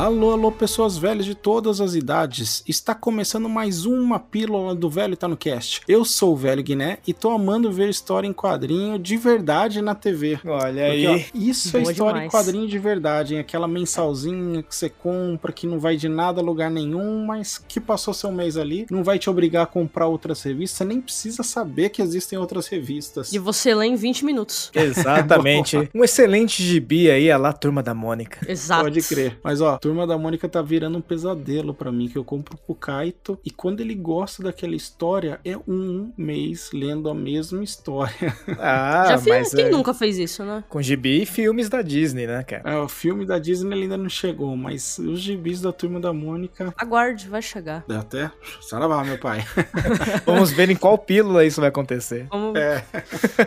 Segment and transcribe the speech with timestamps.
[0.00, 2.64] Alô, alô, pessoas velhas de todas as idades.
[2.66, 5.82] Está começando mais uma pílula do Velho Tá no Cast.
[5.86, 9.94] Eu sou o Velho Guiné e tô amando ver história em quadrinho de verdade na
[9.94, 10.40] TV.
[10.42, 11.06] Olha Porque, aí.
[11.06, 12.26] ó, isso é Boa história demais.
[12.28, 13.40] em quadrinho de verdade, hein?
[13.40, 17.78] Aquela mensalzinha que você compra, que não vai de nada a lugar nenhum, mas que
[17.78, 21.42] passou seu mês ali, não vai te obrigar a comprar outras revistas, você nem precisa
[21.42, 23.34] saber que existem outras revistas.
[23.34, 24.70] E você lê em 20 minutos.
[24.74, 25.76] Exatamente.
[25.94, 28.50] um excelente gibi aí, a lá Turma da Mônica.
[28.50, 28.84] Exato.
[28.84, 29.38] Pode crer.
[29.44, 32.76] Mas ó, Turma da Mônica tá virando um pesadelo pra mim, que eu compro pro
[32.76, 38.14] Kaito e quando ele gosta daquela história, é um mês lendo a mesma história.
[38.62, 40.62] Ah, Já fiz, mas quem é, nunca fez isso, né?
[40.68, 42.70] com gibi e filmes da Disney, né, cara?
[42.70, 46.12] É, o filme da Disney ele ainda não chegou, mas os gibis da Turma da
[46.12, 46.72] Mônica.
[46.76, 47.84] Aguarde, vai chegar.
[47.88, 48.30] Dá até.
[48.60, 49.44] Saravá, meu pai.
[50.26, 52.26] Vamos ver em qual pílula isso vai acontecer.
[52.30, 52.54] Vamos...
[52.56, 52.84] É.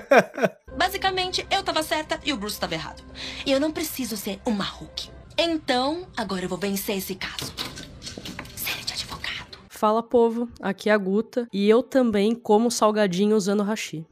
[0.75, 3.03] Basicamente, eu tava certa e o Bruce tava errado.
[3.45, 5.22] E eu não preciso ser uma Hulk.
[5.37, 7.51] Então, agora eu vou vencer esse caso.
[8.55, 9.57] Série de advogado.
[9.69, 10.47] Fala, povo.
[10.61, 11.47] Aqui é a Guta.
[11.51, 14.05] E eu também como salgadinho usando hashi.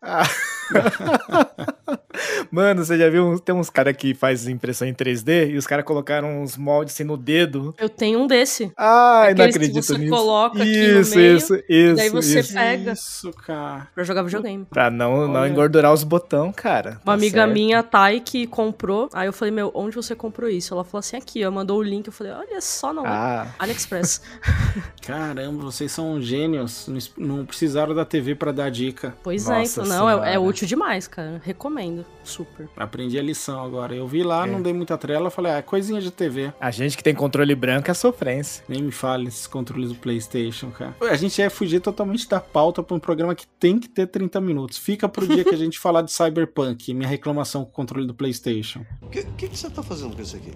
[2.52, 3.40] Mano, você já viu?
[3.40, 7.04] Tem uns caras que faz impressão em 3D e os caras colocaram uns moldes assim
[7.04, 7.74] no dedo.
[7.80, 8.72] Eu tenho um desse.
[8.78, 10.12] Ai, não Aqueles que acredito você nisso.
[10.14, 12.54] coloca aqui no isso, meio, isso, isso, daí você isso.
[12.54, 13.88] pega Isso, cara.
[13.96, 14.66] pra jogar videogame.
[14.70, 16.92] Pra não, não engordurar os botão, cara.
[16.92, 17.54] Uma Tá amiga certo.
[17.54, 19.10] minha, Thay, que comprou.
[19.14, 20.74] Aí eu falei, meu, onde você comprou isso?
[20.74, 21.52] Ela falou assim, aqui, ó.
[21.52, 22.08] Mandou o link.
[22.08, 23.10] Eu falei, olha só, não é.
[23.10, 24.22] Ah, AliExpress.
[25.06, 26.88] Caramba, vocês são gênios.
[27.18, 29.16] Não Não precisaram da TV pra dar dica.
[29.24, 30.40] Pois é, Nossa então, não, é, é Senhora.
[30.62, 31.42] Útil demais, cara.
[31.44, 32.06] Recomendo.
[32.24, 32.70] Super.
[32.78, 33.96] Aprendi a lição agora.
[33.96, 34.50] Eu vi lá, É.
[34.52, 36.54] não dei muita trela, falei, ah, é coisinha de TV.
[36.60, 38.64] a gente que tem controle branco é sofrência.
[38.68, 40.96] Nem me fale esses controles do PlayStation, cara.
[41.02, 44.40] A gente ia fugir totalmente da pauta pra um programa que tem que ter 30
[44.40, 44.78] minutos.
[44.78, 48.14] Fica pro dia que a gente falar de Cyberpunk, minha reclamação com o controle do
[48.14, 48.86] PlayStation.
[49.02, 50.52] O que, que, que você tá fazendo com isso aqui?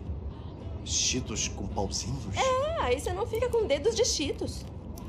[0.83, 2.19] Cheetos com pauzinhos?
[2.35, 4.63] É, aí você não fica com dedos de cheetos.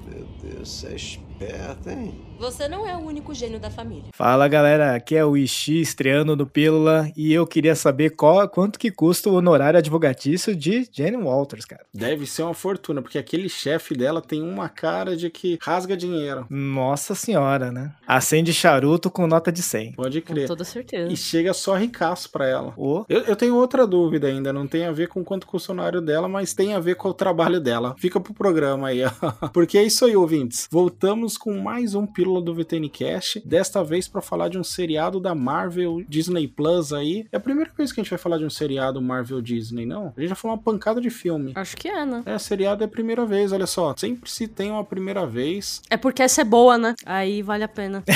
[0.08, 0.96] Meu Deus, é
[1.40, 2.14] esperto, hein?
[2.38, 4.10] Você não é o único gênio da família.
[4.12, 8.78] Fala galera, aqui é o Ishi estreando no Pílula e eu queria saber qual, quanto
[8.78, 11.84] que custa o honorário advogatício de Jenny Walters, cara.
[11.94, 16.46] Deve ser uma fortuna, porque aquele chefe dela tem uma cara de que rasga dinheiro.
[16.50, 17.92] Nossa senhora, né?
[18.06, 19.92] Acende charuto com nota de 100.
[19.92, 20.46] Pode Com crer.
[20.46, 21.10] toda certeza.
[21.10, 22.74] E chega só ricaço pra ela.
[22.76, 25.74] Ô, Eu, eu tenho outra dúvida ainda, não tem a ver com quanto custa o
[25.74, 27.94] honorário dela, mas tem a ver com o trabalho dela.
[27.98, 29.10] Fica pro programa aí, ó.
[29.54, 30.68] Porque é isso aí, ouvintes.
[30.70, 35.34] Voltamos com mais um Pílula do VTNcast, desta vez pra falar de um seriado da
[35.34, 37.26] Marvel Disney Plus aí.
[37.32, 40.12] É a primeira vez que a gente vai falar de um seriado Marvel Disney, não?
[40.14, 41.52] A gente já falou uma pancada de filme.
[41.54, 42.22] Acho que é, né?
[42.26, 43.94] É, seriado é a primeira vez, olha só.
[43.96, 45.80] Sempre se tem uma primeira vez.
[45.88, 46.94] É porque essa é boa, né?
[47.06, 48.04] Aí vale a pena.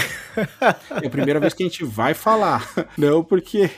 [1.02, 2.72] É a primeira vez que a gente vai falar.
[2.96, 3.68] Não porque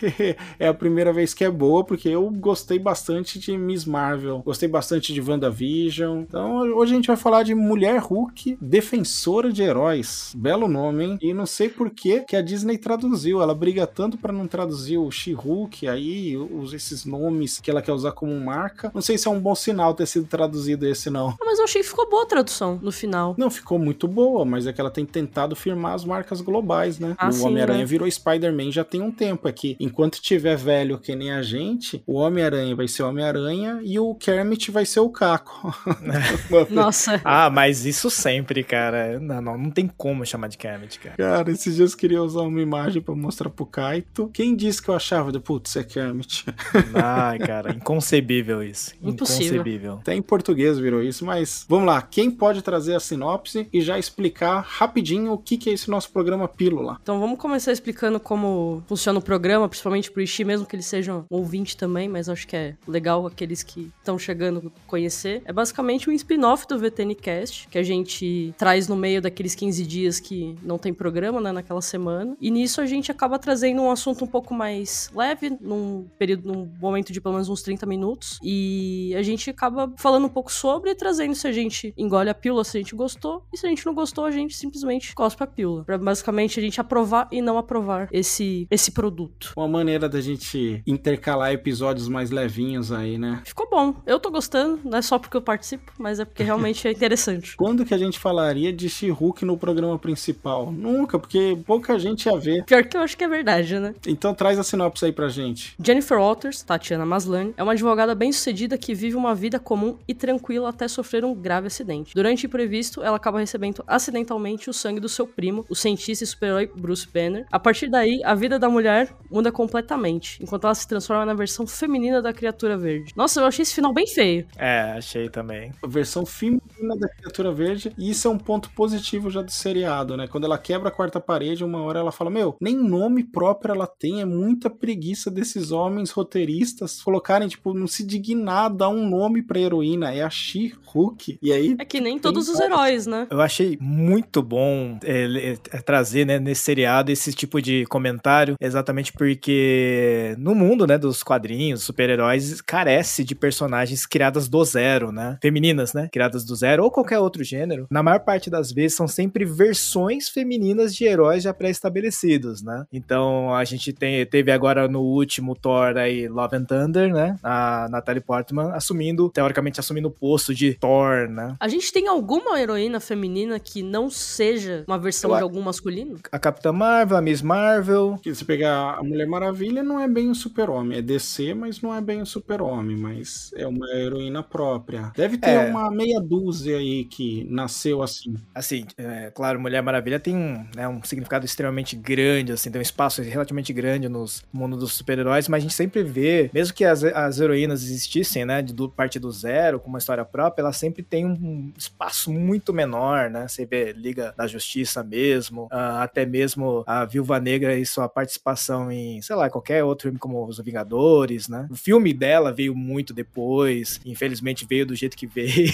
[0.59, 4.41] é a primeira vez que é boa, porque eu gostei bastante de Miss Marvel.
[4.45, 6.21] Gostei bastante de WandaVision.
[6.21, 9.22] Então hoje a gente vai falar de Mulher Hulk, Defensora
[9.53, 10.33] de Heróis.
[10.37, 11.19] Belo nome, hein?
[11.23, 13.41] E não sei por que que a Disney traduziu.
[13.41, 17.93] Ela briga tanto pra não traduzir o She-Hulk aí, os, esses nomes que ela quer
[17.93, 18.91] usar como marca.
[18.93, 21.29] Não sei se é um bom sinal ter sido traduzido esse não.
[21.29, 23.37] Ah, Mas eu achei que ficou boa a tradução no final.
[23.39, 27.15] Não ficou muito boa, mas é que ela tem tentado firmar as marcas globais, né?
[27.17, 27.85] Ah, o Homem-Aranha né?
[27.85, 29.77] virou Spider-Man já tem um tempo aqui.
[29.79, 34.15] Enquanto tiver velho que nem a gente, o Homem-Aranha vai ser o Homem-Aranha e o
[34.17, 35.73] Kermit vai ser o Caco.
[36.71, 37.21] Nossa.
[37.25, 39.12] Ah, mas isso sempre, cara.
[39.19, 41.17] Não, não, não tem como chamar de Kermit, cara.
[41.17, 44.31] Cara, esses dias eu queria usar uma imagem pra mostrar pro Kaito.
[44.33, 46.45] Quem disse que eu achava de putz, é Kermit?
[46.95, 48.95] Ai, cara, inconcebível isso.
[49.03, 49.55] Impossível.
[49.55, 49.95] Inconcebível.
[49.95, 52.03] Até em português virou isso, mas vamos lá.
[52.03, 56.11] Quem pode trazer a sinopse e já explicar rapidinho o que, que é esse nosso
[56.11, 56.99] programa Pílula?
[57.03, 61.25] Então vamos começar explicando como funciona o programa, principalmente pro Ishi, mesmo que eles sejam
[61.29, 65.43] ouvinte também, mas acho que é legal aqueles que estão chegando conhecer.
[65.45, 70.21] É basicamente um spin-off do VTNcast, que a gente traz no meio daqueles 15 dias
[70.21, 72.37] que não tem programa, né, naquela semana.
[72.41, 76.71] E nisso a gente acaba trazendo um assunto um pouco mais leve, num período, num
[76.81, 78.39] momento de pelo menos uns 30 minutos.
[78.45, 82.35] E a gente acaba falando um pouco sobre e trazendo se a gente engole a
[82.35, 85.43] pílula, se a gente gostou, e se a gente não gostou, a gente simplesmente cospe
[85.43, 85.83] a pílula.
[85.85, 89.53] Pra basicamente a gente aprovar e não aprovar esse, esse produto.
[89.57, 93.43] Uma maneira da gente intercalar episódios mais levinhos aí, né?
[93.45, 93.97] Ficou bom.
[94.07, 97.57] Eu tô gostando, não é só porque eu participo, mas é porque realmente é interessante.
[97.59, 100.71] Quando que a gente falaria de She-Hulk no programa principal?
[100.71, 102.65] Nunca, porque pouca gente ia ver.
[102.65, 103.95] Pior que eu acho que é verdade, né?
[104.07, 105.75] Então traz a sinopse aí pra gente.
[105.83, 110.69] Jennifer Walters, Tatiana Maslany, é uma advogada bem-sucedida que vive uma vida comum e tranquila
[110.69, 112.15] até sofrer um grave acidente.
[112.15, 116.27] Durante o imprevisto, ela acaba recebendo acidentalmente o sangue do seu primo, o cientista e
[116.27, 117.47] super-herói Bruce Banner.
[117.51, 121.67] A partir daí, a vida da mulher muda completamente, enquanto ela se transforma na versão
[121.67, 123.13] feminina da criatura verde.
[123.17, 124.47] Nossa, eu achei esse final bem feio.
[124.57, 125.73] É, achei também.
[125.83, 128.82] A versão feminina da criatura verde, e isso é um ponto positivo
[129.31, 130.27] já do seriado, né?
[130.27, 133.87] Quando ela quebra a quarta parede, uma hora ela fala: Meu, nem nome próprio ela
[133.87, 139.09] tem, é muita preguiça desses homens roteiristas colocarem, tipo, não se dignar a dar um
[139.09, 141.39] nome pra heroína, é a She-Hulk.
[141.43, 141.77] E aí.
[141.79, 143.27] É que nem todos os heróis, né?
[143.31, 149.13] Eu achei muito bom é, é, trazer, né, nesse seriado esse tipo de comentário, exatamente
[149.13, 155.39] porque no mundo, né, dos quadrinhos, super-heróis, carece de personagens criadas do zero, né?
[155.43, 156.09] Femininas, né?
[156.13, 157.87] Criadas do zero, ou qualquer outro gênero.
[157.91, 162.85] Na maior parte das vezes são sempre versões femininas de heróis já pré-estabelecidos, né?
[162.93, 167.39] Então a gente tem, teve agora no último Thor aí, Love and Thunder, né?
[167.43, 171.57] A Natalie Portman assumindo, teoricamente assumindo o posto de Thor, né?
[171.59, 176.19] A gente tem alguma heroína feminina que não seja uma versão Eu de algum masculino?
[176.31, 180.29] A Capitã Marvel, a Miss Marvel, Que se pegar a Mulher Maravilha, não é bem
[180.29, 180.99] um super-homem.
[180.99, 182.97] É DC, mas não é bem um super-homem.
[182.97, 185.13] Mas é uma heroína própria.
[185.17, 185.71] Deve ter É.
[185.71, 188.35] uma meia dúzia aí que nasceu assim.
[188.55, 192.83] Assim, é, claro, Mulher Maravilha tem um, né, um significado extremamente grande, assim, tem um
[192.83, 197.03] espaço relativamente grande no mundo dos super-heróis, mas a gente sempre vê, mesmo que as,
[197.05, 201.03] as heroínas existissem, né, de do, parte do zero, com uma história própria, elas sempre
[201.03, 203.47] têm um espaço muito menor, né?
[203.49, 208.91] Você vê Liga da Justiça mesmo, ah, até mesmo a Viúva Negra e sua participação
[208.91, 211.67] em, sei lá, qualquer outro filme como Os Vingadores, né?
[211.71, 215.73] O filme dela veio muito depois, infelizmente veio do jeito que veio.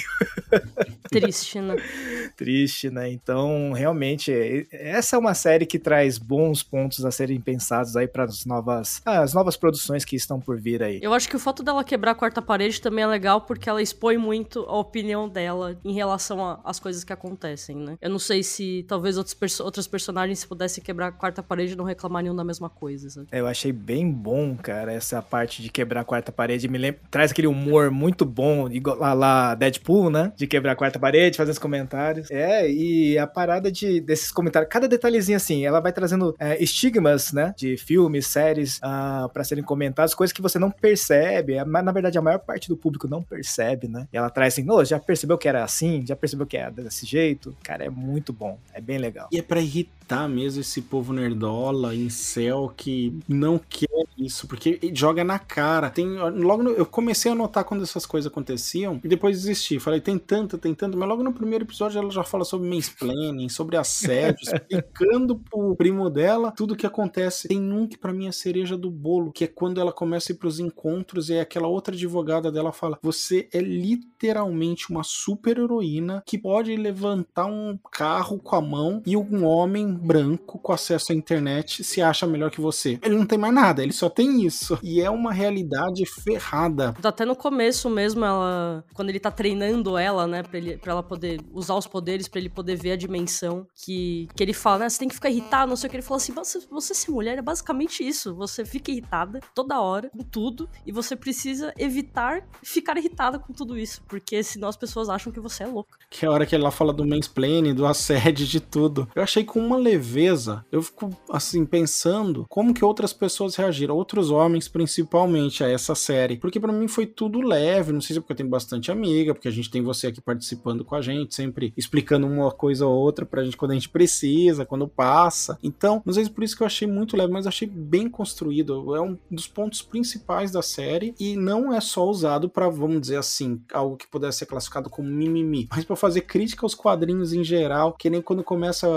[1.10, 1.76] Triste, né?
[2.36, 3.10] triste, né?
[3.10, 8.06] Então, realmente, é- essa é uma série que traz bons pontos a serem pensados aí
[8.06, 10.98] para as novas, ah, as novas produções que estão por vir aí.
[11.02, 13.80] Eu acho que o fato dela quebrar a quarta parede também é legal porque ela
[13.82, 17.96] expõe muito a opinião dela em relação às coisas que acontecem, né?
[18.00, 21.76] Eu não sei se talvez outros perso- outras personagens, se pudessem quebrar a quarta parede,
[21.76, 23.26] não reclamariam da mesma coisa, sabe?
[23.32, 26.68] Eu achei bem bom, cara, essa parte de quebrar a quarta parede.
[26.68, 30.32] Me lembra, traz aquele humor muito bom, igual lá, lá Deadpool, né?
[30.36, 32.30] De quebrar a quarta parede, fazer os comentários.
[32.30, 37.32] É, e a parada de, desses comentários, cada detalhezinho assim, ela vai trazendo é, estigmas,
[37.32, 37.54] né?
[37.56, 41.54] De filmes, séries, ah, para serem comentados, coisas que você não percebe.
[41.54, 44.08] É, Mas, na verdade, a maior parte do público não percebe, né?
[44.12, 46.04] E ela traz assim, ô, já percebeu que era assim?
[46.06, 47.56] Já percebeu que era desse jeito?
[47.62, 48.58] Cara, é muito bom.
[48.72, 49.28] É bem legal.
[49.30, 55.24] E é pra irritar mesmo esse povo nerdola, incel, que não quer isso, porque joga
[55.24, 55.90] na cara.
[55.90, 59.78] Tem, logo no- eu comecei a notar quando essas coisas aconteciam e depois desisti.
[59.78, 63.48] Falei, tem tanto, tem tanto, mas logo no primeiro episódio ela já fala sobre mansplaining,
[63.48, 64.38] sobre assédio,
[64.70, 67.48] explicando pro primo dela tudo que acontece.
[67.48, 70.32] Tem um que pra mim é a cereja do bolo, que é quando ela começa
[70.32, 75.02] a ir pros encontros e aí aquela outra advogada dela fala: Você é literalmente uma
[75.04, 80.72] super heroína que pode levantar um carro com a mão e um homem branco com
[80.72, 82.98] acesso à internet se acha melhor que você.
[83.02, 84.78] Ele não tem mais nada, ele só tem isso.
[84.82, 86.94] E é uma realidade ferrada.
[87.02, 88.84] Até no começo mesmo, ela.
[88.94, 90.42] Quando ele tá treinando ela, né?
[90.42, 93.66] Pra, ele, pra ela poder usar os poderes, pra ele poder ver a dimensão.
[93.74, 94.88] Que, que ele fala, né?
[94.88, 95.96] Você tem que ficar irritado, não sei o que.
[95.96, 98.34] Ele fala assim: você, você ser mulher é basicamente isso.
[98.34, 100.68] Você fica irritada toda hora, com tudo.
[100.86, 104.02] E você precisa evitar ficar irritada com tudo isso.
[104.06, 105.98] Porque senão as pessoas acham que você é louca.
[106.10, 109.08] Que é a hora que ela fala do mansplaining, do assédio, de tudo.
[109.14, 110.64] Eu achei com uma leveza.
[110.70, 116.36] Eu fico, assim, pensando como que outras pessoas reagiram, outros homens principalmente, a essa série.
[116.36, 117.92] Porque pra mim foi tudo leve.
[117.92, 120.20] Não sei se é porque eu tenho bastante amiga, porque a gente tem você aqui
[120.20, 123.88] participando com a gente, sempre explicando uma coisa ou outra pra gente quando a gente
[123.88, 125.58] precisa, quando passa.
[125.62, 128.94] Então, não sei se por isso que eu achei muito leve, mas achei bem construído.
[128.94, 133.16] É um dos pontos principais da série e não é só usado pra, vamos dizer
[133.16, 137.44] assim, algo que pudesse ser classificado como mimimi, mas pra fazer crítica aos quadrinhos em
[137.44, 138.88] geral, que nem quando começa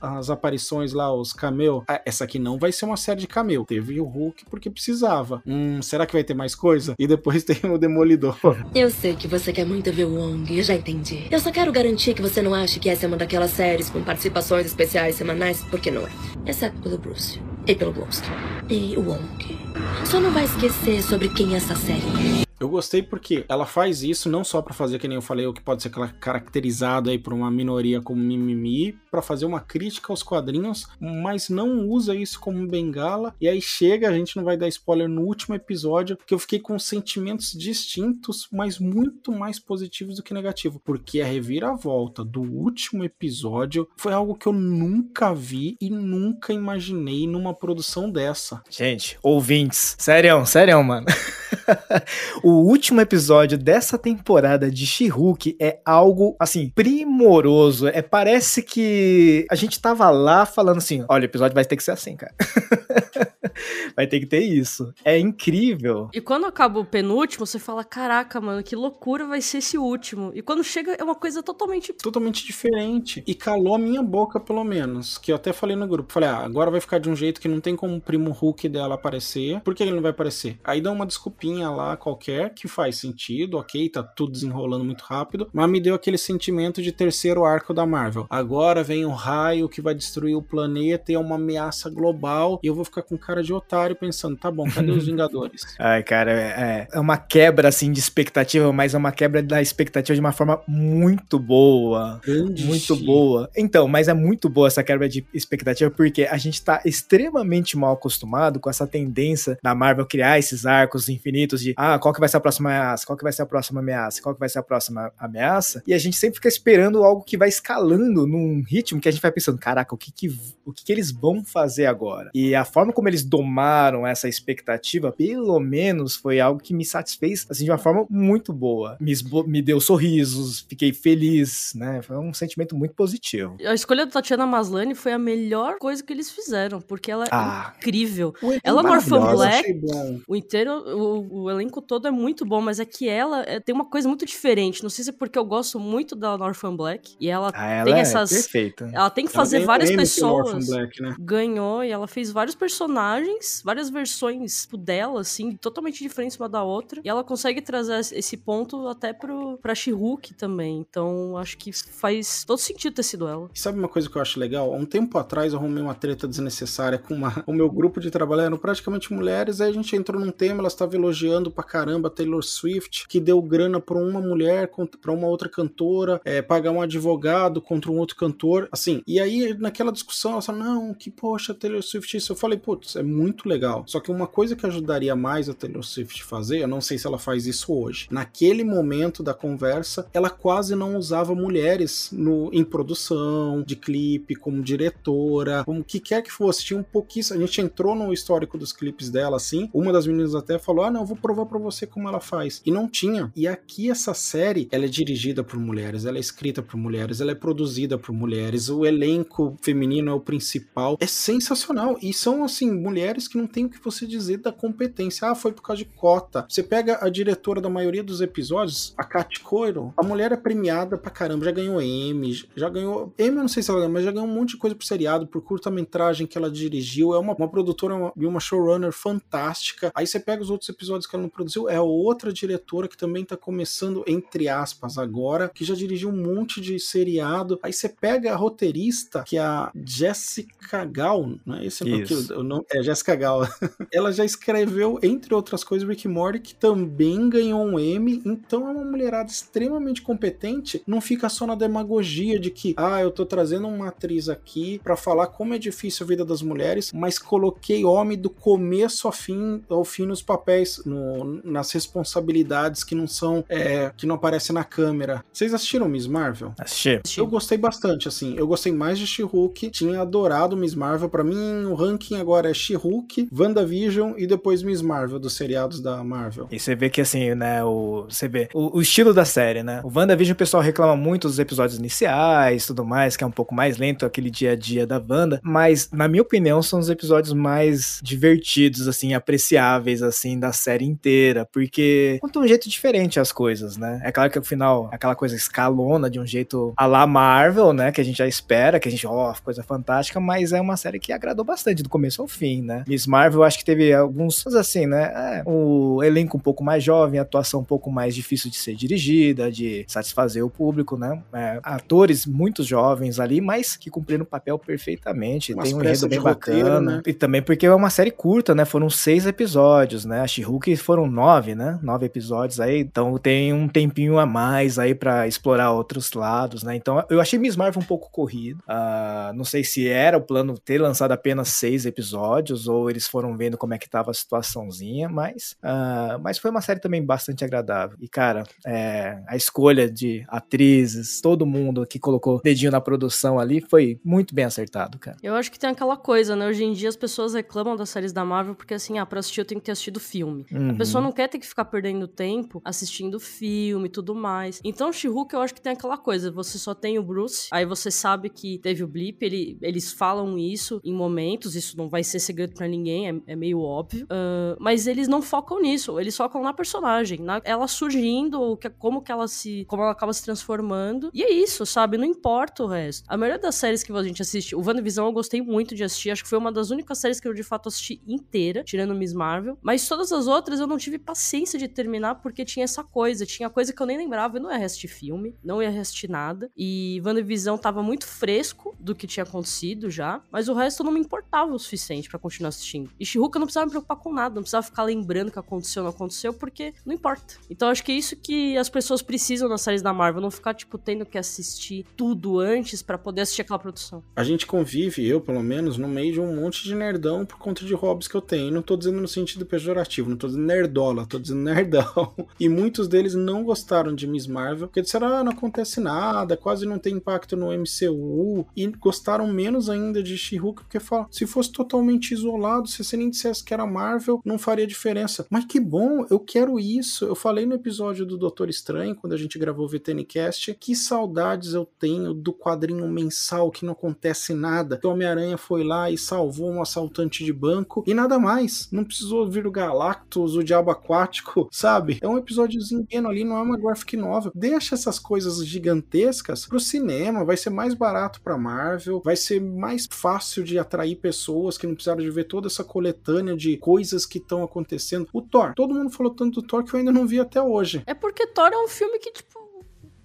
[0.00, 1.82] as aparições lá, os cameo.
[1.88, 3.64] Ah, essa aqui não vai ser uma série de cameo.
[3.64, 5.42] Teve o Hulk porque precisava.
[5.46, 6.94] Hum, será que vai ter mais coisa?
[6.98, 8.36] E depois tem o Demolidor.
[8.74, 11.24] Eu sei que você quer muito ver o Wong, eu já entendi.
[11.30, 14.02] Eu só quero garantir que você não ache que essa é uma daquelas séries com
[14.02, 16.10] participações especiais semanais, porque não é.
[16.46, 17.40] Exceto pelo Bruce.
[17.66, 18.28] E pelo Blonsky.
[18.68, 19.58] E o Wong.
[20.04, 22.00] Só não vai esquecer sobre quem essa série
[22.42, 22.49] é.
[22.60, 25.52] Eu gostei porque ela faz isso não só para fazer, que nem eu falei, o
[25.54, 25.88] que pode ser
[26.20, 31.88] caracterizado aí por uma minoria como mimimi, para fazer uma crítica aos quadrinhos, mas não
[31.88, 33.34] usa isso como bengala.
[33.40, 36.58] E aí chega, a gente não vai dar spoiler no último episódio, que eu fiquei
[36.58, 43.02] com sentimentos distintos, mas muito mais positivos do que negativos, porque a reviravolta do último
[43.04, 48.62] episódio foi algo que eu nunca vi e nunca imaginei numa produção dessa.
[48.68, 51.06] Gente, ouvintes, sério, sério, mano.
[52.50, 57.86] o último episódio dessa temporada de She-Hulk é algo, assim, primoroso.
[57.88, 61.82] É, parece que a gente tava lá falando assim, olha, o episódio vai ter que
[61.82, 62.34] ser assim, cara.
[63.94, 64.92] vai ter que ter isso.
[65.04, 66.08] É incrível.
[66.12, 70.32] E quando acaba o penúltimo, você fala, caraca, mano, que loucura vai ser esse último.
[70.34, 71.92] E quando chega, é uma coisa totalmente...
[71.92, 73.22] Totalmente diferente.
[73.26, 75.18] E calou a minha boca, pelo menos.
[75.18, 76.12] Que eu até falei no grupo.
[76.12, 78.68] Falei, ah, agora vai ficar de um jeito que não tem como o primo Hulk
[78.68, 79.60] dela aparecer.
[79.60, 80.58] Por que ele não vai aparecer?
[80.64, 85.48] Aí dá uma desculpinha lá qualquer que faz sentido, ok, tá tudo desenrolando muito rápido,
[85.52, 88.26] mas me deu aquele sentimento de terceiro arco da Marvel.
[88.30, 92.66] Agora vem o raio que vai destruir o planeta e é uma ameaça global, e
[92.66, 95.62] eu vou ficar com cara de otário pensando, tá bom, cadê os Vingadores?
[95.78, 100.14] Ai, cara, é, é uma quebra assim de expectativa, mas é uma quebra da expectativa
[100.14, 102.20] de uma forma muito boa.
[102.24, 103.50] Grande muito boa.
[103.56, 107.94] Então, mas é muito boa essa quebra de expectativa porque a gente tá extremamente mal
[107.94, 112.28] acostumado com essa tendência da Marvel criar esses arcos infinitos de ah, qual que vai
[112.30, 113.06] ser a próxima ameaça?
[113.06, 114.22] Qual que vai ser a próxima ameaça?
[114.22, 115.82] Qual que vai ser a próxima ameaça?
[115.86, 119.22] E a gente sempre fica esperando algo que vai escalando num ritmo que a gente
[119.22, 120.28] vai pensando, caraca, o que que,
[120.64, 122.30] o que, que eles vão fazer agora?
[122.34, 127.46] E a forma como eles domaram essa expectativa, pelo menos foi algo que me satisfez,
[127.50, 128.96] assim, de uma forma muito boa.
[129.00, 129.14] Me,
[129.46, 132.00] me deu sorrisos, fiquei feliz, né?
[132.02, 133.56] Foi um sentimento muito positivo.
[133.66, 137.28] A escolha da Tatiana Maslany foi a melhor coisa que eles fizeram, porque ela é
[137.30, 138.34] ah, incrível.
[138.62, 139.80] Ela no Orphan Black,
[140.26, 143.74] o inteiro, o, o elenco todo é muito bom, mas é que ela é, tem
[143.74, 144.82] uma coisa muito diferente.
[144.82, 147.84] Não sei se é porque eu gosto muito da Northern Black e ela, ah, ela
[147.84, 148.30] tem é essas.
[148.30, 148.90] Perfeita.
[148.92, 150.66] Ela tem que fazer várias pessoas.
[150.66, 151.14] Black, né?
[151.18, 157.00] Ganhou e ela fez vários personagens, várias versões dela, assim, totalmente diferentes uma da outra.
[157.04, 160.78] E ela consegue trazer esse ponto até pro, pra She-Hulk também.
[160.78, 163.50] Então acho que faz todo sentido ter sido ela.
[163.54, 164.72] Sabe uma coisa que eu acho legal?
[164.72, 168.10] Há um tempo atrás eu arrumei uma treta desnecessária com uma, o meu grupo de
[168.10, 172.09] trabalho eram praticamente mulheres, aí a gente entrou num tema, elas estavam elogiando pra caramba
[172.10, 176.82] Taylor Swift, que deu grana pra uma mulher, pra uma outra cantora, é, pagar um
[176.82, 179.02] advogado contra um outro cantor, assim.
[179.06, 182.32] E aí, naquela discussão, ela falou, não, que poxa, Taylor Swift isso.
[182.32, 183.84] Eu falei, putz, é muito legal.
[183.86, 187.06] Só que uma coisa que ajudaria mais a Taylor Swift fazer, eu não sei se
[187.06, 192.64] ela faz isso hoje, naquele momento da conversa, ela quase não usava mulheres no, em
[192.64, 196.64] produção, de clipe, como diretora, como que quer que fosse.
[196.64, 197.38] Tinha um pouquíssimo.
[197.38, 199.68] A gente entrou no histórico dos clipes dela, assim.
[199.72, 202.62] Uma das meninas até falou: Ah, não, vou provar para você como ela faz.
[202.64, 203.32] E não tinha.
[203.36, 207.32] E aqui essa série, ela é dirigida por mulheres, ela é escrita por mulheres, ela
[207.32, 210.96] é produzida por mulheres, o elenco feminino é o principal.
[211.00, 211.98] É sensacional.
[212.00, 215.28] E são, assim, mulheres que não tem o que você dizer da competência.
[215.28, 216.46] Ah, foi por causa de cota.
[216.48, 220.96] Você pega a diretora da maioria dos episódios, a Kat Coiro, a mulher é premiada
[220.96, 223.12] pra caramba, já ganhou Emmy, já ganhou.
[223.18, 224.84] Emmy eu não sei se ela ganhou, mas já ganhou um monte de coisa por
[224.84, 227.14] seriado, por curta-metragem que ela dirigiu.
[227.14, 229.90] É uma, uma produtora e uma showrunner fantástica.
[229.94, 233.24] Aí você pega os outros episódios que ela não produziu, é outra diretora que também
[233.24, 237.58] tá começando, entre aspas, agora, que já dirigiu um monte de seriado.
[237.62, 242.34] Aí você pega a roteirista, que é a Jessica Gal, não é esse Isso.
[242.38, 242.64] o nome?
[242.72, 243.42] É Jessica Gal.
[243.92, 248.72] ela já escreveu, entre outras coisas, Rick Morty, que também ganhou um Emmy, então é
[248.72, 253.68] uma mulherada extremamente competente, não fica só na demagogia de que, ah, eu tô trazendo
[253.68, 258.18] uma atriz aqui para falar como é difícil a vida das mulheres, mas coloquei homem
[258.18, 263.92] do começo ao fim, ao fim nos papéis, no, nas responsabilidades que não são, é,
[263.96, 265.24] que não aparecem na câmera.
[265.32, 266.52] Vocês assistiram Miss Marvel?
[266.58, 267.00] Assisti.
[267.18, 268.34] Eu gostei bastante, assim.
[268.36, 271.08] Eu gostei mais de She-Hulk, tinha adorado Miss Marvel.
[271.08, 276.02] Para mim, o ranking agora é She-Hulk, WandaVision e depois Miss Marvel, dos seriados da
[276.02, 276.48] Marvel.
[276.50, 279.80] E você vê que, assim, né, o, você vê o, o estilo da série, né?
[279.84, 283.54] O WandaVision, o pessoal reclama muito dos episódios iniciais tudo mais, que é um pouco
[283.54, 285.40] mais lento, aquele dia a dia da Wanda.
[285.42, 291.46] Mas, na minha opinião, são os episódios mais divertidos, assim, apreciáveis, assim, da série inteira.
[291.60, 294.00] Porque conta um jeito diferente as coisas, né?
[294.04, 297.92] É claro que o final, aquela coisa escalona de um jeito a la Marvel, né?
[297.92, 300.76] Que a gente já espera, que a gente, ó, oh, coisa fantástica, mas é uma
[300.76, 302.84] série que agradou bastante do começo ao fim, né?
[302.88, 305.04] Miss Marvel, acho que teve alguns, assim, né?
[305.04, 308.74] É, o elenco um pouco mais jovem, a atuação um pouco mais difícil de ser
[308.74, 311.22] dirigida, de satisfazer o público, né?
[311.32, 315.52] É, atores muito jovens ali, mas que cumpriram o papel perfeitamente.
[315.52, 316.96] Umas Tem um enredo bem roteiro, bacana.
[316.96, 317.02] Né?
[317.06, 318.64] E também porque é uma série curta, né?
[318.64, 320.20] Foram seis episódios, né?
[320.20, 321.78] A She-Hulk foram nove nove, né?
[321.82, 326.76] Nove episódios aí, então tem um tempinho a mais aí para explorar outros lados, né?
[326.76, 328.60] Então eu achei Miss Marvel um pouco corrido.
[328.60, 333.36] Uh, não sei se era o plano ter lançado apenas seis episódios ou eles foram
[333.36, 337.44] vendo como é que tava a situaçãozinha, mas, uh, mas foi uma série também bastante
[337.44, 337.96] agradável.
[338.00, 343.60] E cara, é, a escolha de atrizes, todo mundo que colocou dedinho na produção ali
[343.60, 345.16] foi muito bem acertado, cara.
[345.22, 346.46] Eu acho que tem aquela coisa, né?
[346.46, 349.40] Hoje em dia as pessoas reclamam das séries da Marvel porque assim, ah, pra assistir
[349.40, 350.46] eu tenho que ter assistido filme.
[350.50, 350.70] Uhum.
[350.70, 354.60] A pessoa não quer ter que ficar perdendo tempo assistindo filme e tudo mais.
[354.64, 357.90] Então, She-Hulk eu acho que tem aquela coisa, você só tem o Bruce, aí você
[357.90, 362.20] sabe que teve o blip, ele, eles falam isso em momentos, isso não vai ser
[362.20, 364.04] segredo para ninguém, é, é, meio óbvio.
[364.04, 369.02] Uh, mas eles não focam nisso, eles focam na personagem, na, ela surgindo, que, como
[369.02, 369.64] que ela se.
[369.66, 371.10] como ela acaba se transformando.
[371.14, 371.96] E é isso, sabe?
[371.96, 373.04] Não importa o resto.
[373.08, 376.10] A maioria das séries que a gente assiste, o WandaVision eu gostei muito de assistir,
[376.10, 379.12] acho que foi uma das únicas séries que eu de fato assisti inteira, tirando Miss
[379.12, 379.58] Marvel.
[379.62, 383.50] Mas todas as outras eu não tive paciência de terminar porque tinha essa coisa, tinha
[383.50, 386.50] coisa que eu nem lembrava, eu não ia assistir filme, não ia assistir nada.
[386.56, 391.00] E WandaVision tava muito fresco do que tinha acontecido já, mas o resto não me
[391.00, 392.90] importava o suficiente para continuar assistindo.
[392.98, 395.82] E eu não precisava me preocupar com nada, não precisava ficar lembrando o que aconteceu
[395.82, 397.34] não aconteceu, porque não importa.
[397.48, 400.54] Então acho que é isso que as pessoas precisam nas séries da Marvel, não ficar,
[400.54, 404.02] tipo, tendo que assistir tudo antes para poder assistir aquela produção.
[404.16, 407.64] A gente convive, eu pelo menos, no meio de um monte de nerdão por conta
[407.64, 408.50] de hobbies que eu tenho.
[408.50, 412.14] Não tô dizendo no sentido pejorativo, não tô dizendo nerdola, tô nerdão.
[412.38, 416.64] E muitos deles não gostaram de Miss Marvel, porque disseram, ah, não acontece nada, quase
[416.64, 418.46] não tem impacto no MCU.
[418.56, 423.10] E gostaram menos ainda de She-Hulk, porque falam, se fosse totalmente isolado, se você nem
[423.10, 425.26] dissesse que era Marvel, não faria diferença.
[425.28, 427.04] Mas que bom, eu quero isso.
[427.04, 431.52] Eu falei no episódio do Doutor Estranho, quando a gente gravou o VTNcast, que saudades
[431.52, 434.78] eu tenho do quadrinho mensal que não acontece nada.
[434.78, 438.68] Que o Homem-Aranha foi lá e salvou um assaltante de banco e nada mais.
[438.70, 441.98] Não precisou vir o Galactus, o Diabo Aquático, sabe?
[442.00, 444.32] É um episódiozinho pequeno ali, não é uma graphic novel.
[444.34, 449.86] Deixa essas coisas gigantescas pro cinema, vai ser mais barato pra Marvel, vai ser mais
[449.90, 454.18] fácil de atrair pessoas que não precisaram de ver toda essa coletânea de coisas que
[454.18, 455.08] estão acontecendo.
[455.12, 457.82] O Thor, todo mundo falou tanto do Thor que eu ainda não vi até hoje.
[457.86, 459.39] É porque Thor é um filme que, tipo,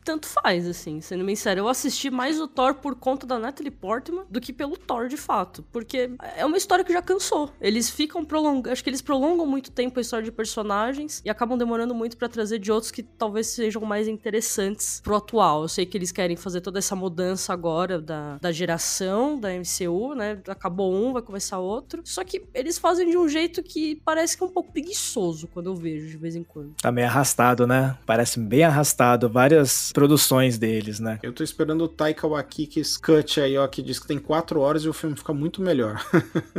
[0.06, 1.62] tanto faz, assim, sendo bem sério.
[1.62, 5.18] Eu assisti mais o Thor por conta da Natalie Portman do que pelo Thor, de
[5.18, 5.66] fato.
[5.72, 7.52] Porque é uma história que já cansou.
[7.60, 8.70] Eles ficam prolongando.
[8.70, 12.30] Acho que eles prolongam muito tempo a história de personagens e acabam demorando muito para
[12.30, 15.64] trazer de outros que talvez sejam mais interessantes pro atual.
[15.64, 20.14] Eu sei que eles querem fazer toda essa mudança agora da, da geração da MCU,
[20.14, 20.40] né?
[20.48, 22.02] Acabou um, vai começar outro.
[22.06, 25.68] Só que eles fazem de um jeito que parece que é um pouco preguiçoso quando
[25.68, 26.76] eu vejo de vez em quando.
[26.80, 27.98] Tá meio arrastado, né?
[28.06, 29.28] Parece bem arrastado.
[29.28, 31.20] Várias produções deles, né?
[31.24, 34.84] Eu tô esperando o Taika Waititi's cut aí, ó, que diz que tem quatro horas
[34.84, 36.06] e o filme fica muito melhor.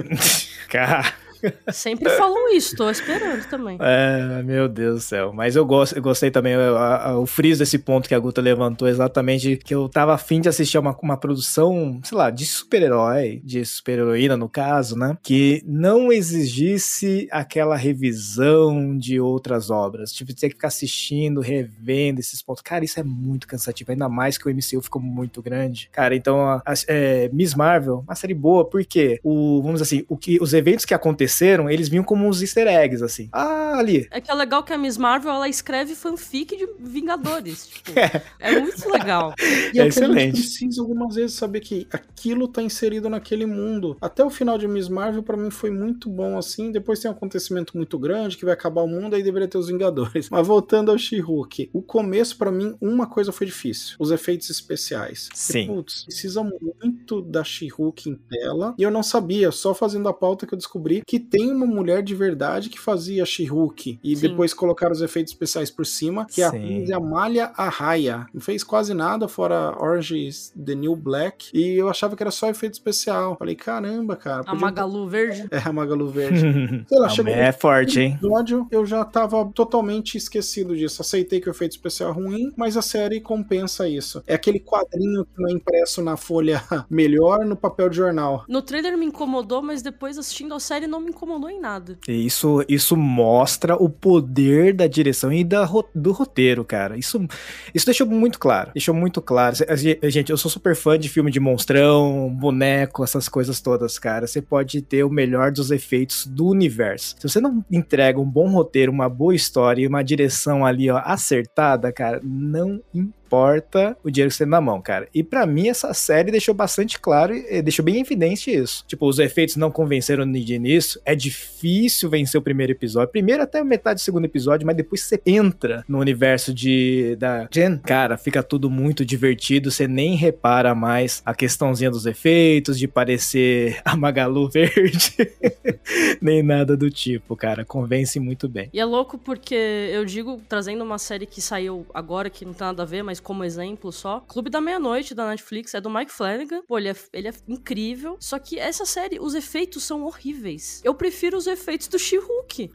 [0.70, 1.26] Cara...
[1.73, 3.79] Sempre falam isso, tô esperando também.
[3.81, 5.33] É, meu Deus do céu.
[5.33, 8.19] Mas eu, gosto, eu gostei também, eu, a, a, o friso desse ponto que a
[8.19, 12.45] Guta levantou, exatamente, que eu tava afim de assistir uma, uma produção, sei lá, de
[12.45, 15.17] super-herói, de super-heroína no caso, né?
[15.23, 20.13] Que não exigisse aquela revisão de outras obras.
[20.13, 22.63] Tipo, ter que ficar assistindo, revendo esses pontos.
[22.63, 25.89] Cara, isso é muito cansativo, ainda mais que o MCU ficou muito grande.
[25.93, 30.07] Cara, então, a, a, é, Miss Marvel, uma série boa, porque o, vamos dizer assim,
[30.09, 33.29] o que, os eventos que aconteceram aconteceram, eles vinham como uns easter eggs, assim.
[33.33, 34.07] Ah, ali.
[34.11, 37.66] É que é legal que a Miss Marvel, ela escreve fanfic de Vingadores.
[37.77, 38.22] Tipo, é.
[38.40, 38.61] é.
[38.61, 39.35] muito legal.
[39.72, 40.18] E é, é excelente.
[40.18, 43.96] A gente precisa algumas vezes saber que aquilo tá inserido naquele mundo.
[44.01, 46.70] Até o final de Miss Marvel, para mim, foi muito bom, assim.
[46.70, 49.68] Depois tem um acontecimento muito grande, que vai acabar o mundo, aí deveria ter os
[49.68, 50.29] Vingadores.
[50.31, 53.96] Mas voltando ao She-Hulk, o começo, para mim, uma coisa foi difícil.
[53.99, 55.29] Os efeitos especiais.
[55.35, 55.64] Sim.
[55.64, 58.75] E, putz, precisa muito da She-Hulk em tela.
[58.79, 62.02] E eu não sabia, só fazendo a pauta que eu descobri que tem uma mulher
[62.02, 64.29] de verdade que fazia She-Hulk e Sim.
[64.29, 68.26] depois colocaram os efeitos especiais por cima, que é a Amália Arraia.
[68.33, 72.31] Não fez quase nada fora Orange is the New Black e eu achava que era
[72.31, 73.37] só efeito especial.
[73.38, 74.42] Falei, caramba, cara.
[74.46, 75.46] A Magalu Verde?
[75.50, 76.85] É, a Magalu Verde.
[76.88, 78.18] Sei lá, chegou é forte, hein?
[78.26, 81.02] episódio, eu já tava totalmente esquecido disso.
[81.02, 84.22] Aceitei que o efeito especial é ruim, mas a série compensa isso.
[84.26, 88.44] É aquele quadrinho que não é impresso na folha melhor no papel de jornal.
[88.48, 91.99] No trailer me incomodou, mas depois assistindo a série não me incomodou em nada.
[92.09, 96.97] Isso, isso mostra o poder da direção e da, do roteiro, cara.
[96.97, 97.27] Isso,
[97.75, 98.71] isso deixou muito claro.
[98.75, 99.57] Deixou muito claro.
[100.05, 104.27] Gente, eu sou super fã de filme de monstrão, boneco, essas coisas todas, cara.
[104.27, 107.16] Você pode ter o melhor dos efeitos do universo.
[107.19, 111.01] Se você não entrega um bom roteiro, uma boa história e uma direção ali, ó,
[111.05, 115.09] acertada, cara, não importa importa o dinheiro que você tem na mão, cara.
[115.12, 118.85] E para mim, essa série deixou bastante claro e deixou bem evidente isso.
[118.87, 121.01] Tipo, os efeitos não convenceram de início.
[121.05, 123.11] É difícil vencer o primeiro episódio.
[123.11, 127.79] Primeiro até metade do segundo episódio, mas depois você entra no universo de da Jen.
[127.79, 129.71] Cara, fica tudo muito divertido.
[129.71, 135.15] Você nem repara mais a questãozinha dos efeitos, de parecer a Magalu verde.
[136.23, 137.65] nem nada do tipo, cara.
[137.65, 138.71] Convence muito bem.
[138.73, 142.67] E é louco porque eu digo, trazendo uma série que saiu agora, que não tem
[142.67, 144.20] nada a ver, mas como exemplo só.
[144.20, 146.62] Clube da Meia-Noite da Netflix é do Mike Flanagan.
[146.66, 148.16] Pô, ele é, ele é incrível.
[148.20, 150.81] Só que essa série, os efeitos são horríveis.
[150.85, 152.72] Eu prefiro os efeitos do She-Hulk.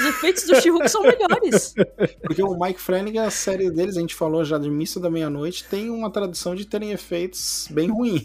[0.00, 1.74] os efeitos do She-Hulk são melhores.
[2.22, 5.64] Porque o Mike Flanagan, a série deles, a gente falou já de Missa da Meia-Noite,
[5.64, 8.22] tem uma tradição de terem efeitos bem ruins.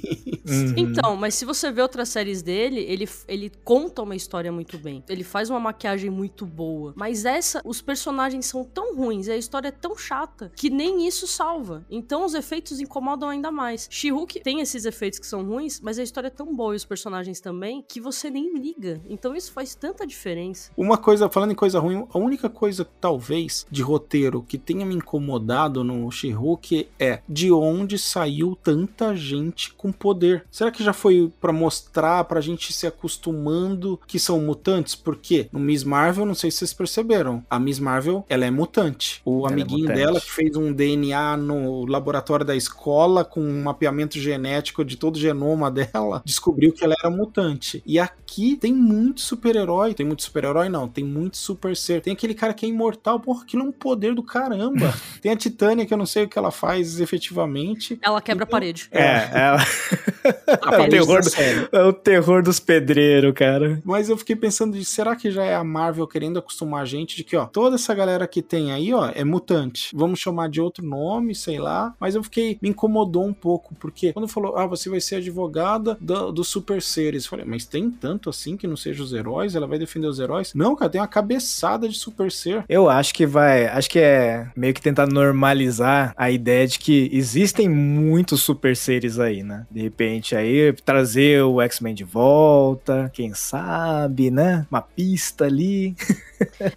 [0.47, 0.73] Uhum.
[0.77, 5.03] Então, mas se você vê outras séries dele, ele, ele conta uma história muito bem.
[5.09, 6.93] Ele faz uma maquiagem muito boa.
[6.95, 11.07] Mas essa, os personagens são tão ruins e a história é tão chata que nem
[11.07, 11.46] isso salva.
[11.89, 13.87] Então os efeitos incomodam ainda mais.
[13.89, 16.85] She-Hulk tem esses efeitos que são ruins, mas a história é tão boa e os
[16.85, 19.01] personagens também que você nem liga.
[19.07, 20.71] Então isso faz tanta diferença.
[20.75, 24.95] Uma coisa, falando em coisa ruim, a única coisa, talvez, de roteiro que tenha me
[24.95, 30.45] incomodado no She-Hulk é de onde saiu tanta gente com poder.
[30.51, 34.95] Será que já foi para mostrar, pra gente se acostumando que são mutantes?
[34.95, 39.21] Porque no Miss Marvel, não sei se vocês perceberam, a Miss Marvel, ela é mutante.
[39.23, 40.05] O ela é amiguinho é mutante.
[40.05, 45.15] dela que fez um DNA no laboratório da escola com um mapeamento genético de todo
[45.15, 47.81] o genoma dela, descobriu que ela era mutante.
[47.85, 49.93] E aqui tem muito super-herói.
[49.93, 50.87] Tem muito super-herói, não.
[50.87, 52.01] Tem muito super ser.
[52.01, 53.19] Tem aquele cara que é imortal.
[53.19, 54.93] Porra, aquilo é um poder do caramba.
[55.21, 57.99] tem a Titânia, que eu não sei o que ela faz efetivamente.
[58.01, 58.89] Ela quebra então, a parede.
[58.91, 59.31] É, é.
[59.33, 59.59] ela.
[60.77, 63.81] é, o terror do, é o terror dos pedreiros, cara.
[63.83, 67.23] Mas eu fiquei pensando, será que já é a Marvel querendo acostumar a gente de
[67.23, 69.95] que, ó, toda essa galera que tem aí, ó, é mutante.
[69.95, 71.93] Vamos chamar de outro nome, sei lá.
[71.99, 75.97] Mas eu fiquei, me incomodou um pouco, porque quando falou, ah, você vai ser advogada
[75.99, 77.23] dos do super seres.
[77.23, 79.55] Eu falei, mas tem tanto assim que não seja os heróis?
[79.55, 80.53] Ela vai defender os heróis?
[80.53, 82.63] Não, cara, tem uma cabeçada de super ser.
[82.67, 87.09] Eu acho que vai, acho que é meio que tentar normalizar a ideia de que
[87.11, 89.65] existem muitos super seres aí, né?
[89.69, 94.65] De repente aí trazer o X-Men de volta, quem sabe, né?
[94.69, 95.95] Uma pista ali.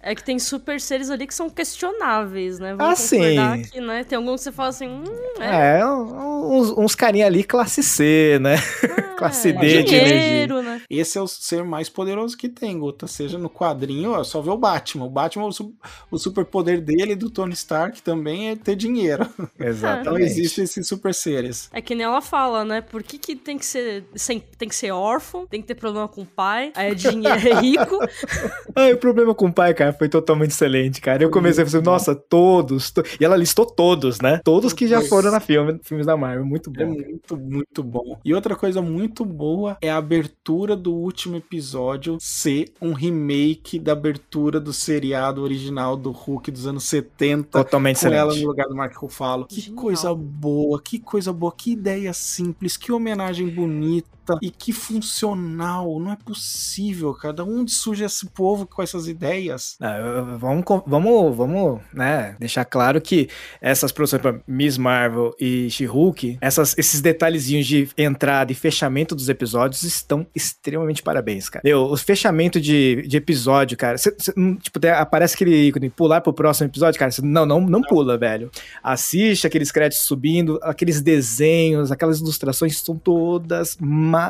[0.01, 2.73] É que tem super seres ali que são questionáveis, né?
[2.73, 3.61] Vamos ah, sim.
[3.71, 4.03] Que, né?
[4.03, 5.03] Tem alguns você fala assim, hum,
[5.39, 5.79] é.
[5.79, 8.55] é uns, uns carinha ali classe C, né?
[8.83, 10.61] Ah, classe D de energia.
[10.61, 10.81] Né?
[10.89, 13.07] Esse é o ser mais poderoso que tem, Guta.
[13.07, 15.05] Seja no quadrinho, ó, só vê o Batman.
[15.05, 15.73] O Batman, o,
[16.09, 19.27] o superpoder dele do Tony Stark também é ter dinheiro.
[19.59, 20.01] Exatamente.
[20.01, 21.69] então existe esses super seres.
[21.71, 22.81] É que nem ela fala, né?
[22.81, 26.07] Por que, que tem que ser sem, tem que ser órfão, tem que ter problema
[26.07, 27.97] com o pai, aí é dinheiro é rico.
[28.75, 31.23] ah, o problema com o pai, cara, foi totalmente excelente, cara.
[31.23, 32.91] Eu comecei a fazer, nossa, todos.
[32.91, 33.03] To...
[33.19, 34.30] E ela listou todos, né?
[34.39, 36.45] Todos que já foram na filme, filmes da Marvel.
[36.45, 36.81] Muito bom.
[36.81, 38.19] É muito, muito bom.
[38.23, 43.79] E outra coisa muito muito boa é a abertura do último episódio ser um remake
[43.79, 47.49] da abertura do seriado original do Hulk dos anos 70.
[47.49, 48.19] Totalmente com excelente.
[48.19, 49.45] ela no lugar do Mark Ruffalo.
[49.47, 49.81] Que Genial.
[49.81, 54.09] coisa boa, que coisa boa, que ideia simples, que homenagem bonita
[54.41, 55.99] e que funcional.
[55.99, 57.33] Não é possível, cara.
[57.33, 59.75] De onde surge esse povo com essas ideias?
[59.79, 66.39] Não, vamos, vamos, vamos, né, deixar claro que essas produções para Miss Marvel e She-Hulk,
[66.77, 71.61] esses detalhezinhos de entrada e fechamento dos episódios estão extremamente parabéns, cara.
[71.63, 76.21] Meu, o fechamento de, de episódio, cara, cê, cê, hum, tipo, aparece aquele ícone, pular
[76.21, 78.49] pro próximo episódio, cara, cê, não, não, não, não pula, velho.
[78.83, 84.20] Assiste aqueles créditos subindo, aqueles desenhos, aquelas ilustrações são todas maravilhosas,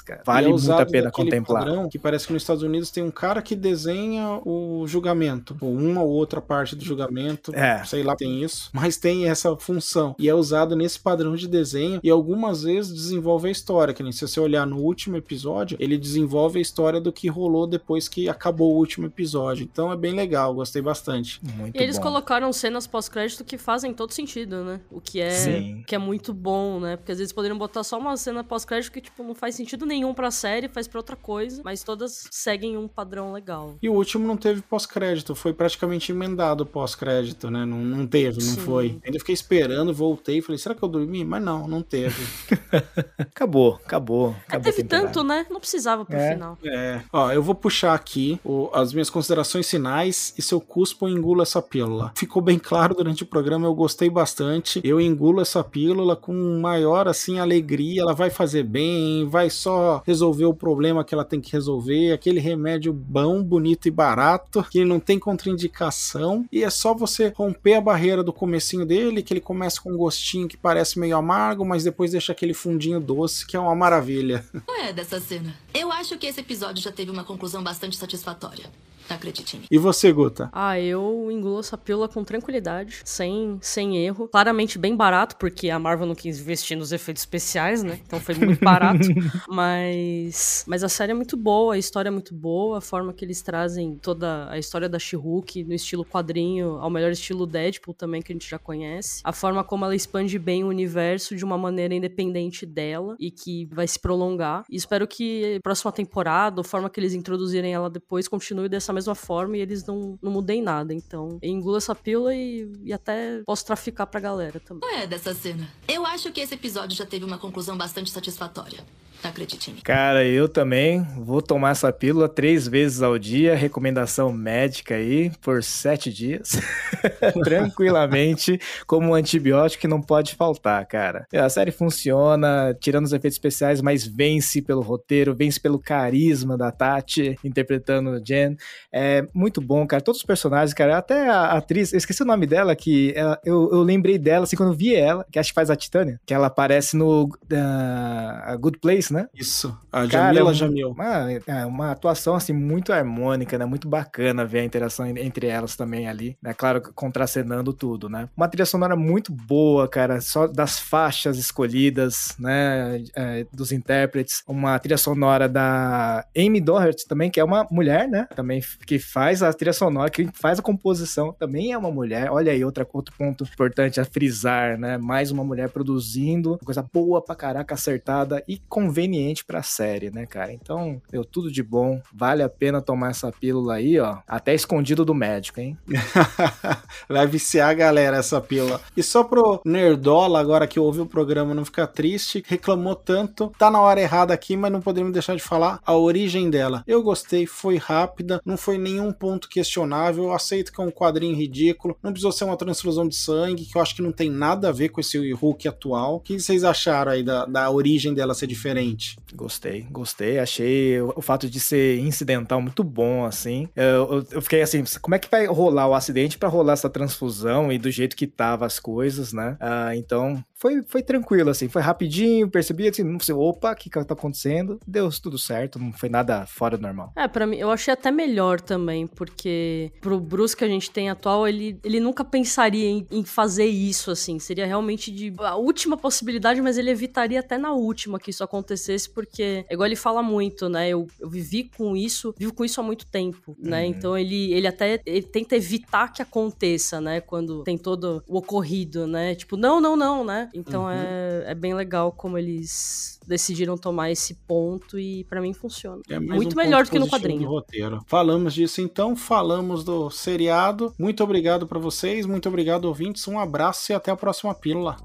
[0.00, 0.22] cara.
[0.24, 1.64] Vale é muito a pena contemplar.
[1.64, 5.72] Padrão, que parece que nos Estados Unidos tem um cara que desenha o julgamento, ou
[5.74, 7.84] uma ou outra parte do julgamento, é.
[7.84, 12.00] sei lá, tem isso, mas tem essa função e é usado nesse padrão de desenho
[12.02, 15.96] e algumas vezes desenvolve a história, que nem se você olhar no último episódio, ele
[15.96, 19.68] desenvolve a história do que rolou depois que acabou o último episódio.
[19.70, 21.40] Então é bem legal, gostei bastante.
[21.56, 22.04] Muito e eles bom.
[22.04, 24.80] colocaram cenas pós-crédito que fazem todo sentido, né?
[24.90, 26.96] O que é que é muito bom, né?
[26.96, 29.86] Porque às vezes poderiam botar só uma cena pós pós-crédito que, tipo, não faz sentido
[29.86, 33.76] nenhum pra série, faz pra outra coisa, mas todas seguem um padrão legal.
[33.80, 37.64] E o último não teve pós-crédito, foi praticamente emendado pós-crédito, né?
[37.64, 38.60] Não, não teve, não Sim.
[38.60, 38.98] foi.
[39.04, 41.24] Ainda fiquei esperando, voltei, falei, será que eu dormi?
[41.24, 42.26] Mas não, não teve.
[43.18, 44.34] acabou, acabou.
[44.46, 45.46] acabou teve tanto, né?
[45.50, 46.32] Não precisava pro é.
[46.32, 46.58] final.
[46.64, 47.00] É.
[47.12, 51.10] Ó, eu vou puxar aqui o, as minhas considerações finais e se eu cuspo ou
[51.10, 52.12] engulo essa pílula.
[52.16, 54.80] Ficou bem claro durante o programa, eu gostei bastante.
[54.82, 58.02] Eu engulo essa pílula com maior, assim, alegria.
[58.02, 62.12] Ela vai fazer fazer bem, vai só resolver o problema que ela tem que resolver,
[62.12, 67.74] aquele remédio bom, bonito e barato, que não tem contraindicação, e é só você romper
[67.74, 71.62] a barreira do comecinho dele, que ele começa com um gostinho que parece meio amargo,
[71.62, 74.42] mas depois deixa aquele fundinho doce, que é uma maravilha.
[74.80, 75.54] É dessa cena?
[75.74, 78.70] Eu acho que esse episódio já teve uma conclusão bastante satisfatória.
[79.08, 79.66] Acredite em mim.
[79.70, 80.50] E você, Guta?
[80.52, 84.28] Ah, eu engulo essa pílula com tranquilidade, sem, sem erro.
[84.28, 88.00] Claramente bem barato, porque a Marvel não quis investir nos efeitos especiais, né?
[88.06, 89.06] Então foi muito barato.
[89.48, 93.24] mas, mas a série é muito boa, a história é muito boa, a forma que
[93.24, 98.20] eles trazem toda a história da She-Hulk no estilo quadrinho, ao melhor estilo Deadpool também,
[98.22, 99.20] que a gente já conhece.
[99.24, 103.66] A forma como ela expande bem o universo de uma maneira independente dela e que
[103.72, 104.64] vai se prolongar.
[104.70, 108.92] E espero que a próxima temporada, a forma que eles introduzirem ela depois, continue dessa
[108.98, 110.92] mesma forma e eles não, não mudem nada.
[110.92, 114.88] Então, eu engulo essa pílula e, e até posso traficar pra galera também.
[114.94, 115.68] É dessa cena?
[115.86, 118.84] Eu acho que esse episódio já teve uma conclusão bastante satisfatória.
[119.22, 119.80] Acredite em mim.
[119.82, 125.62] Cara, eu também vou tomar essa pílula três vezes ao dia, recomendação médica aí, por
[125.62, 126.52] sete dias,
[127.42, 131.26] tranquilamente, como um antibiótico que não pode faltar, cara.
[131.34, 136.70] A série funciona, tirando os efeitos especiais, mas vence pelo roteiro, vence pelo carisma da
[136.70, 138.56] Tati, interpretando Jen.
[138.92, 140.02] É muito bom, cara.
[140.02, 143.68] Todos os personagens, cara, até a atriz, eu esqueci o nome dela, que ela, eu,
[143.72, 146.32] eu lembrei dela, assim, quando eu vi ela, que acho que faz a Titânia, que
[146.32, 149.28] ela aparece no uh, Good Place, né?
[149.34, 150.90] Isso, a Cara, Jamila é Jamil.
[150.90, 153.64] Uma, é uma atuação assim muito harmônica, né?
[153.64, 156.54] Muito bacana ver a interação en- entre elas também ali, né?
[156.54, 158.28] Claro, contracenando tudo, né?
[158.36, 163.02] Uma trilha sonora muito boa, cara, só das faixas escolhidas, né?
[163.14, 164.42] é, dos intérpretes.
[164.46, 168.26] Uma trilha sonora da Amy Doherty também, que é uma mulher, né?
[168.34, 172.30] Também que faz a trilha sonora, que faz a composição, também é uma mulher.
[172.30, 174.96] Olha aí, outra, outro ponto importante a frisar, né?
[174.98, 178.58] Mais uma mulher produzindo, coisa boa pra caraca, acertada e
[178.98, 180.52] conveniente pra série, né, cara?
[180.52, 182.02] Então, deu tudo de bom.
[182.12, 184.18] Vale a pena tomar essa pílula aí, ó.
[184.26, 185.78] Até escondido do médico, hein?
[187.08, 188.80] Vai viciar a galera essa pílula.
[188.96, 193.70] E só pro Nerdola, agora que ouviu o programa, não ficar triste, reclamou tanto, tá
[193.70, 196.82] na hora errada aqui, mas não podemos deixar de falar a origem dela.
[196.84, 201.36] Eu gostei, foi rápida, não foi nenhum ponto questionável, eu aceito que é um quadrinho
[201.36, 204.70] ridículo, não precisou ser uma transfusão de sangue, que eu acho que não tem nada
[204.70, 206.16] a ver com esse Hulk atual.
[206.16, 208.87] O que vocês acharam aí da, da origem dela ser diferente?
[209.34, 210.38] Gostei, gostei.
[210.38, 213.68] Achei o, o fato de ser incidental muito bom, assim.
[213.76, 213.84] Eu,
[214.18, 217.72] eu- eu fiquei assim, como é que vai rolar o acidente pra rolar essa transfusão
[217.72, 219.56] e do jeito que tava as coisas, né?
[219.60, 221.68] Ah, então, foi, foi tranquilo, assim.
[221.68, 224.78] Foi rapidinho, percebi, assim, não sei, opa, o que que tá acontecendo?
[224.86, 227.12] Deu tudo certo, não foi nada fora do normal.
[227.16, 231.10] É, pra mim, eu achei até melhor também, porque pro Bruce que a gente tem
[231.10, 234.38] atual, ele, ele nunca pensaria em, em fazer isso, assim.
[234.38, 238.77] Seria realmente de a última possibilidade, mas ele evitaria até na última que isso acontecesse,
[239.06, 240.88] porque, é igual ele fala muito, né?
[240.88, 243.86] Eu, eu vivi com isso, vivo com isso há muito tempo, né?
[243.86, 247.20] Então ele, ele até ele tenta evitar que aconteça, né?
[247.20, 249.34] Quando tem todo o ocorrido, né?
[249.34, 250.48] Tipo, não, não, não, né?
[250.54, 256.00] Então é, é bem legal como eles decidiram tomar esse ponto e pra mim funciona.
[256.08, 257.48] É Muito um melhor do que no quadrinho.
[257.48, 258.02] roteiro.
[258.06, 260.92] Falamos disso então, falamos do seriado.
[260.98, 264.96] Muito obrigado pra vocês, muito obrigado ouvintes, um abraço e até a próxima pílula.